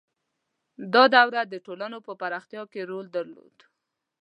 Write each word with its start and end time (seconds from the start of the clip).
•دا 0.93 1.03
دوره 1.15 1.41
د 1.47 1.55
ټولنو 1.65 1.97
په 2.07 2.11
پراختیا 2.21 2.61
کې 2.71 2.81
رول 2.89 3.05
درلود. 3.15 3.57